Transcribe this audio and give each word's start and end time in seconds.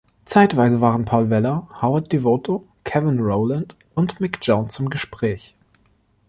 Zeitweise 0.25 0.81
waren 0.81 1.05
Paul 1.05 1.29
Weller, 1.29 1.67
Howard 1.79 2.11
Devoto, 2.11 2.67
Kevin 2.83 3.19
Rowland 3.19 3.77
und 3.93 4.19
Mick 4.19 4.39
Jones 4.41 4.79
im 4.79 4.89
Gespräch. 4.89 5.55